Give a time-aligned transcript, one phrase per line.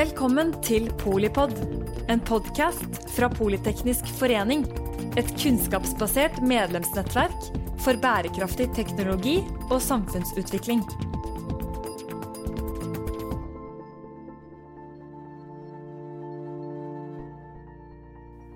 [0.00, 1.50] Velkommen til Polipod,
[2.08, 4.62] en podkast fra Politeknisk forening.
[5.20, 7.50] Et kunnskapsbasert medlemsnettverk
[7.84, 9.34] for bærekraftig teknologi
[9.66, 10.80] og samfunnsutvikling.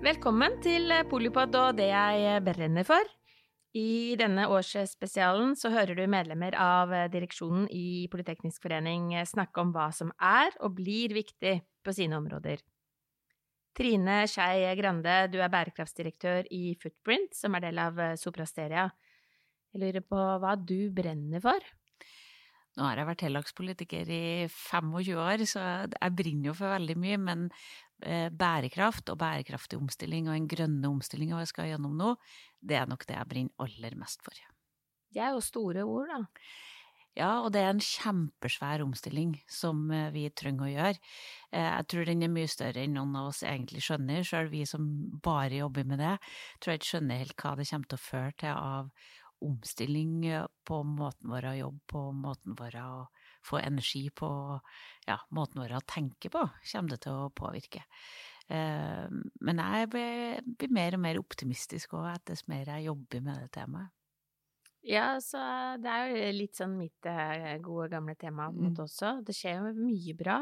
[0.07, 3.05] Velkommen til Polipod og det jeg brenner for.
[3.75, 9.89] I denne årsspesialen så hører du medlemmer av direksjonen i Politeknisk forening snakke om hva
[9.91, 12.63] som er og blir viktig på sine områder.
[13.75, 18.87] Trine Skei Grande, du er bærekraftsdirektør i Footprint, som er del av Soprasteria.
[19.75, 21.59] Jeg lurer på hva du brenner for?
[22.75, 27.19] Nå har jeg vært tillagspolitiker i 25 år, så jeg brenner jo for veldig mye.
[27.27, 32.09] Men Eh, bærekraft og bærekraftig omstilling og en grønne omstilling og jeg skal gjennom nå,
[32.59, 34.35] det er nok det jeg brenner aller mest for.
[35.15, 36.25] Det er jo store ord, da.
[37.15, 41.11] Ja, og det er en kjempesvær omstilling som eh, vi trenger å gjøre.
[41.55, 44.65] Eh, jeg tror den er mye større enn noen av oss egentlig skjønner, sjøl vi
[44.67, 44.89] som
[45.23, 46.17] bare jobber med det,
[46.59, 48.91] tror jeg ikke skjønner helt hva det kommer til å føre til av
[49.45, 50.17] omstilling
[50.67, 52.89] på måten vår å jobbe på, måten vår å
[53.45, 54.29] få energi på,
[55.07, 57.83] ja, måten vår å tenke på, kommer det til å påvirke.
[58.45, 59.05] Eh,
[59.41, 63.93] men jeg blir mer og mer optimistisk òg etter mer jeg jobber med det temaet.
[64.85, 65.39] Ja, så
[65.81, 68.85] det er jo litt sånn mitt eh, gode, gamle tema måte mm.
[68.85, 69.15] også.
[69.25, 70.37] Det skjer jo mye bra.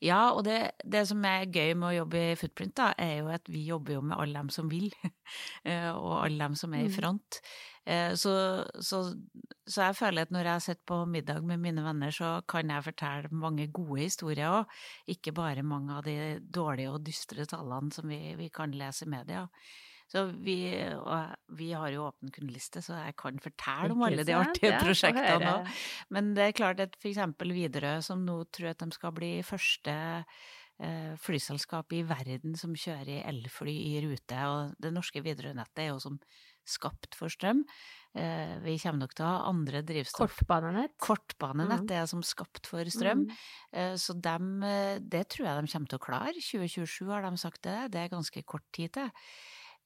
[0.00, 3.28] Ja, og det, det, som er gøy med å jobbe i Footprint, da, er jo
[3.34, 4.88] at vi jobber jo med alle dem som vil,
[5.68, 6.96] eh, og alle dem som er i mm.
[6.96, 7.40] front.
[7.88, 8.32] Eh, så,
[8.76, 9.02] så,
[9.64, 12.86] så, jeg føler at når jeg sitter på middag med mine venner, så kan jeg
[12.90, 18.10] fortelle mange gode historier òg, ikke bare mange av de dårlige og dystre tallene som
[18.10, 19.46] vi, vi kan lese i media.
[20.10, 20.56] Så vi,
[21.54, 25.52] vi har jo åpen kundeliste, så jeg kan fortelle om alle de artige ja, prosjektene
[25.52, 25.68] òg.
[26.10, 29.94] Men det er klart at eksempel Widerøe, som nå tror at de skal bli første
[30.82, 36.00] eh, flyselskap i verden som kjører elfly i rute, og det norske Widerøe-nettet er jo
[36.02, 36.18] som
[36.68, 37.62] skapt for strøm.
[38.18, 40.96] Eh, vi kommer nok til å ha andre drivstoff Kortbanenett.
[40.98, 41.94] Kortbanenett mm.
[42.00, 43.28] er som skapt for strøm.
[43.28, 43.38] Mm.
[43.72, 44.52] Eh, så dem,
[45.00, 46.36] det tror jeg de kommer til å klare.
[46.42, 47.78] 2027 har de sagt det.
[47.94, 49.10] Det er ganske kort tid til.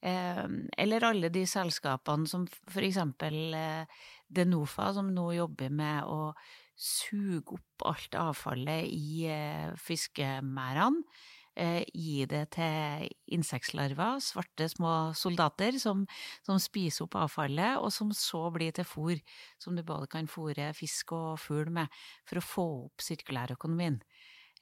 [0.05, 0.45] Eh,
[0.85, 6.35] eller alle de selskapene som for eksempel eh, Denofa, som nå jobber med å
[6.75, 11.05] suge opp alt avfallet i eh, fiskemerdene.
[11.55, 13.05] Gi det til
[13.37, 16.01] insektlarver, svarte små soldater, som,
[16.43, 19.21] som, spiser opp avfallet, og som så blir til fôr,
[19.63, 21.93] som du både kan fôre fisk og fugl med,
[22.27, 24.01] for å få opp sirkulærøkonomien.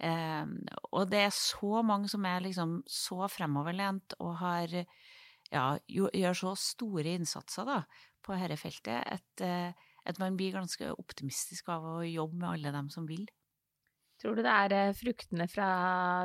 [0.02, 0.52] Eh,
[0.92, 4.76] og det er så mange som er liksom så fremoverlent og har
[5.52, 7.82] ja, gjør så store innsatser da,
[8.24, 12.74] på dette feltet at, eh, at, man blir ganske optimistisk av å jobbe med alle
[12.74, 13.26] dem som vil.
[14.22, 15.68] Tror du det er eh, fruktene fra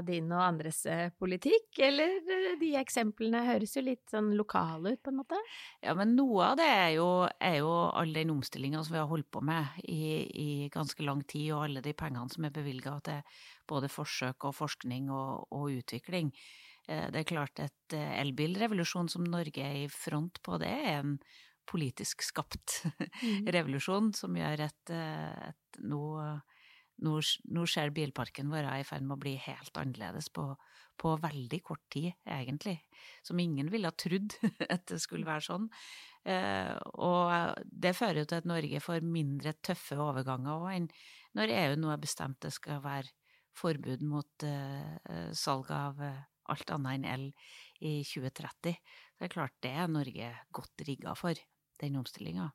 [0.05, 2.19] din og andres eh, politikk, eller
[2.61, 5.39] de eksemplene høres jo litt sånn lokale ut, på en måte?
[5.81, 9.09] Ja, men noe av det er jo, er jo all den omstillinga som vi har
[9.09, 12.99] holdt på med i, i, ganske lang tid, og alle de pengene som er bevilga
[13.09, 16.31] til både forsøk og forskning og, og utvikling.
[16.87, 21.01] Eh, det er klart at eh, elbilrevolusjon som Norge er i front på, det er
[21.01, 21.17] en
[21.67, 23.49] politisk skapt mm.
[23.57, 26.03] revolusjon som gjør at, eh, at nå,
[27.05, 27.19] nå,
[27.53, 30.49] nå, ser bilparken vår i ferd med å bli helt annerledes på,
[30.97, 32.77] på, veldig kort tid, egentlig.
[33.25, 34.35] Som ingen ville ha trodd
[34.73, 35.69] at det skulle være sånn.
[36.27, 40.89] Og det fører jo til at Norge får mindre tøffe overganger òg enn
[41.37, 43.13] når EU nå har bestemt det skal være
[43.55, 44.45] forbud mot
[45.37, 46.01] salg av
[46.51, 47.25] alt annet enn el
[47.79, 48.75] i 2030.
[48.75, 51.39] Så det er klart det er Norge godt rigga for,
[51.81, 52.51] den omstillinga.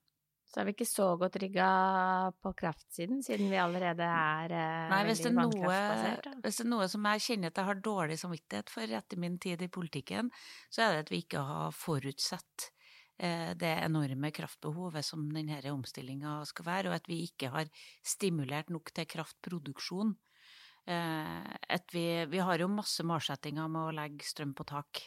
[0.53, 1.67] Så er vi ikke så godt rigga
[2.45, 6.27] på kraftsiden, siden vi allerede er eh, Nei, hvis veldig vannkraftbasert?
[6.45, 9.39] Hvis det er noe som jeg kjenner at jeg har dårlig samvittighet for etter min
[9.41, 10.29] tid i politikken,
[10.69, 12.67] så er det at vi ikke har forutsett
[13.17, 17.73] eh, det enorme kraftbehovet som denne omstillinga skal være, og at vi ikke har
[18.05, 20.13] stimulert nok til kraftproduksjon.
[20.85, 25.01] Eh, at vi, vi har jo masse målsettinger med å legge strøm på tak.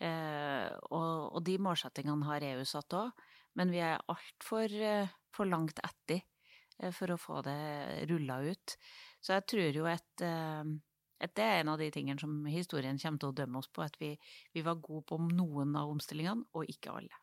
[0.00, 0.66] Eh,
[0.96, 3.28] og, og de målsettingene har EU satt òg,
[3.58, 6.22] men vi er altfor eh, for langt etter
[6.96, 8.74] for å få det rulla ut.
[9.22, 13.22] Så jeg tror jo at, at, det er en av de tingene som historien kommer
[13.22, 14.16] til å dømme oss på, at vi,
[14.56, 17.22] vi var gode på noen av omstillingene, og ikke alle.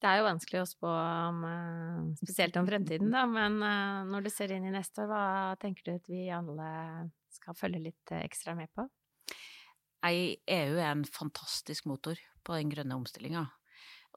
[0.00, 4.24] Det er jo vanskelig å spå om, eh, spesielt om fremtiden, da, men eh, når
[4.24, 5.24] du ser inn i neste år, hva
[5.60, 6.70] tenker du at vi alle
[7.36, 8.86] skal følge litt eh, ekstra med på?
[10.08, 13.44] EU er en fantastisk motor på den grønne omstillinga.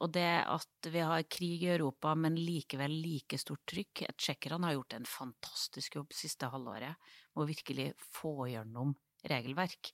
[0.01, 4.77] Og det at vi har krig i Europa, men likevel like stort trykk Tsjekkerne har
[4.79, 6.97] gjort en fantastisk jobb siste halvåret
[7.35, 8.95] med å virkelig få gjennom
[9.29, 9.93] regelverk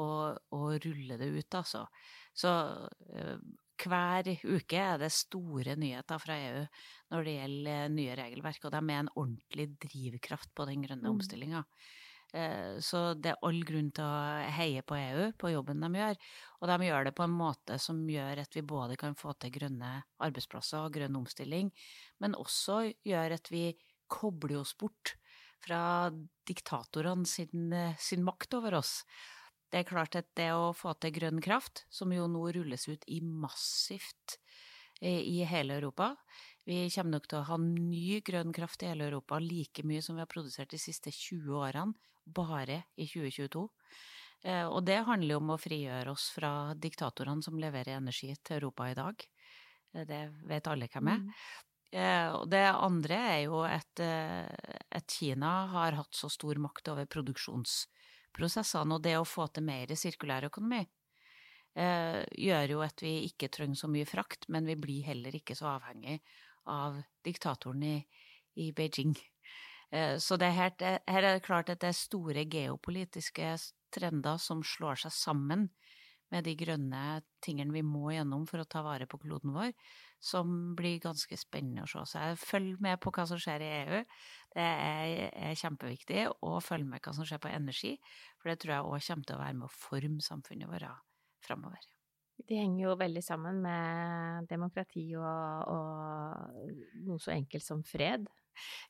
[0.00, 1.82] og, og rulle det ut, altså.
[2.32, 3.36] Så uh,
[3.82, 6.62] hver uke er det store nyheter fra EU
[7.12, 11.08] når det gjelder nye regelverk, og de er med en ordentlig drivkraft på den grønne
[11.08, 11.12] mm.
[11.16, 11.64] omstillinga.
[12.32, 16.20] Eh, så det er all grunn til å heie på EU, på jobben de gjør.
[16.60, 19.52] Og de gjør det på en måte som gjør at vi både kan få til
[19.58, 19.94] grønne
[20.24, 21.72] arbeidsplasser og grønn omstilling,
[22.24, 23.66] men også gjør at vi
[24.12, 25.16] kobler oss bort
[25.62, 26.10] fra
[26.48, 29.02] diktatorene sin, sin makt over oss.
[29.72, 33.04] Det er klart at det å få til grønn kraft, som jo nå rulles ut
[33.08, 34.36] i massivt
[35.00, 36.10] eh, i hele Europa,
[36.68, 40.16] vi kommer nok til å ha ny grønn kraft i hele Europa, like mye som
[40.16, 43.66] vi har produsert de siste 20 årene, bare i 2022.
[44.42, 48.58] Eh, og det handler jo om å frigjøre oss fra diktatorene som leverer energi til
[48.58, 49.26] Europa i dag.
[49.94, 51.20] Eh, det vet alle hvem er.
[51.26, 51.34] Mm.
[51.92, 57.10] Eh, og det andre er jo at, at Kina har hatt så stor makt over
[57.10, 60.84] produksjonsprosessene, og det å få til mer sirkulær økonomi
[61.72, 65.70] gjør jo at vi ikke trenger så mye frakt, men vi blir heller ikke så
[65.70, 66.18] avhengig
[66.70, 67.96] av diktatoren i,
[68.60, 69.14] i Beijing.
[69.92, 73.54] Eh, så det her, her er det klart at det er store geopolitiske
[73.92, 75.68] trender som slår seg sammen
[76.32, 79.74] med de grønne tingene vi må gjennom for å ta vare på kloden vår,
[80.22, 82.22] som blir ganske spennende å se.
[82.32, 84.02] Så følger med på hva som skjer i EU.
[84.56, 85.16] Det er,
[85.50, 86.24] er kjempeviktig.
[86.40, 87.96] Og følg med hva som skjer på energi,
[88.40, 90.88] for det tror jeg òg kommer til å være med å forme samfunnet vårt
[91.44, 91.92] framover.
[92.42, 98.26] De henger jo veldig sammen med demokrati og, og noe så enkelt som fred.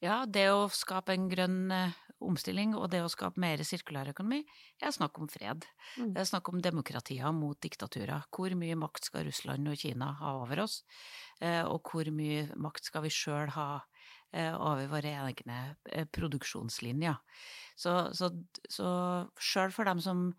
[0.02, 4.42] Ja, det å skape en grønn eh, omstilling og det å skape mer sirkulær økonomi
[4.82, 5.66] er snakk om fred.
[5.96, 6.12] Mm.
[6.14, 8.26] Det er snakk om demokratier mot diktaturer.
[8.34, 10.82] Hvor mye makt skal Russland og Kina ha over oss?
[11.40, 13.68] Eh, og hvor mye makt skal vi sjøl ha
[14.32, 15.60] eh, over våre egne
[16.14, 17.20] produksjonslinjer?
[17.78, 18.32] Så, så,
[18.70, 18.90] så
[19.40, 20.30] sjøl for dem som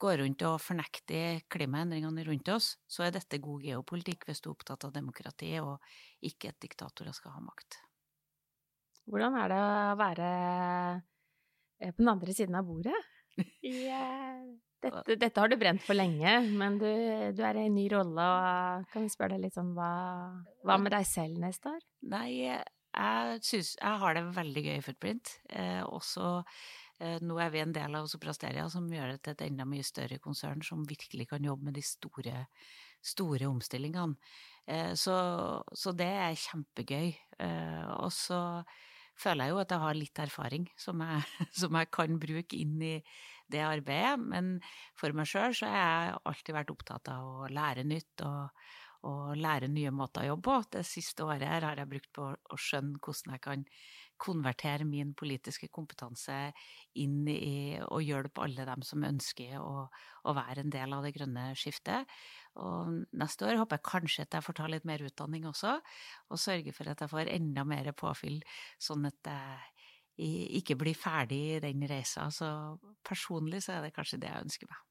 [0.00, 4.54] går rundt og fornekter klimaendringene rundt oss, så er dette god geopolitikk hvis du er
[4.56, 5.82] opptatt av demokrati og
[6.24, 7.80] ikke at diktatorer skal ha makt.
[9.10, 10.28] Hvordan er det å være
[11.80, 13.00] eh, på den andre siden av bordet?
[13.64, 16.90] Eh, dette, dette, har du brent for lenge, men du,
[17.32, 19.88] du er i en ny rolle, og kan vi spørre deg litt sånn hva,
[20.60, 21.86] hva med deg selv neste år?
[22.12, 22.28] Nei,
[22.94, 25.32] jeg syns jeg har det veldig gøy i Footprint.
[25.48, 26.42] Eh, også
[26.98, 30.20] nå er vi en del av Soprasteria, som gjør det til et enda mye større
[30.22, 32.44] konsern som virkelig kan jobbe med de store,
[33.04, 34.16] store omstillingene.
[34.66, 35.16] Eh, så,
[35.72, 37.12] så, det er kjempegøy.
[37.44, 38.40] Eh, og så
[39.20, 41.26] føler jeg jo at jeg har litt erfaring som jeg,
[41.60, 42.96] som jeg kan bruke inn i
[43.52, 44.16] det arbeidet.
[44.24, 44.56] Men
[44.98, 48.64] for meg sjøl så har jeg alltid vært opptatt av å lære nytt og,
[49.10, 50.56] og lære nye måter å jobbe på.
[50.78, 53.68] Det siste året her har jeg brukt på å skjønne hvordan jeg kan
[54.20, 56.36] konvertere min politiske kompetanse
[57.00, 61.14] inn i å hjelpe alle dem som ønsker å, å, være en del av det
[61.16, 62.10] grønne skiftet.
[62.62, 65.76] Og neste år håper jeg kanskje at jeg får ta litt mer utdanning også,
[66.30, 68.40] og sørge for at jeg får enda mer påfyll,
[68.78, 72.28] sånn at jeg ikke blir ferdig i den reisa.
[72.30, 72.48] Så
[73.06, 74.82] personlig så er det kanskje det jeg ønsker meg.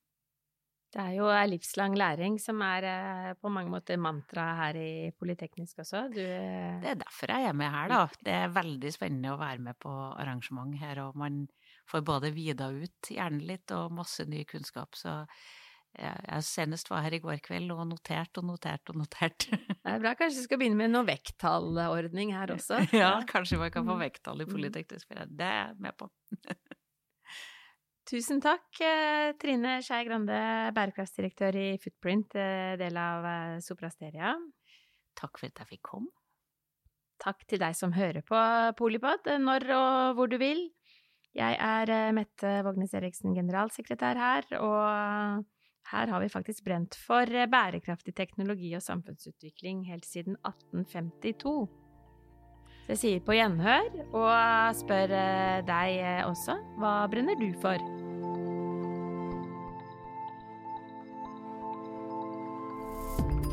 [0.94, 5.82] Det er jo livslang læring som er eh, på mange måter mantraet her i Politeknisk
[5.82, 6.06] også.
[6.14, 8.04] Du Det er derfor jeg er med her, da.
[8.22, 11.48] Det er veldig spennende å være med på arrangement her, og man
[11.90, 14.94] får både vida ut hjernen litt og masse ny kunnskap.
[14.96, 15.24] Så
[15.94, 19.46] jeg senest var her i går kveld og notert og notert og notert.
[19.50, 20.16] Det er bra.
[20.18, 22.80] Kanskje du skal begynne med noe vekttallordning her også?
[22.96, 24.06] Ja, kanskje man kan få mm.
[24.08, 24.54] vekttall i mm.
[24.56, 25.36] Politeknisk forening.
[25.38, 26.10] Det er jeg med på.
[28.14, 30.36] Tusen takk, eh, Trine Skei Grande,
[30.76, 34.36] bærekraftsdirektør i Footprint, eh, del av eh, Soprasteria.
[35.18, 36.12] Takk for at jeg fikk komme.
[37.24, 38.38] Takk til deg som hører på
[38.78, 40.62] Polipod, når og hvor du vil.
[41.34, 45.46] Jeg er Mette Vågnes Eriksen, generalsekretær her, og
[45.90, 51.66] her har vi faktisk brent for bærekraftig teknologi og samfunnsutvikling helt siden 1852.
[52.84, 55.18] Så jeg sier på gjenhør, og spør
[55.66, 58.03] deg også, hva brenner du for?